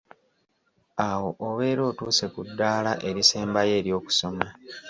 Awo 1.09 1.29
obeera 1.47 1.81
otuuse 1.89 2.25
ku 2.33 2.41
ddaala 2.47 2.91
erisembayo 3.09 3.73
ery’okusoma 3.79 4.47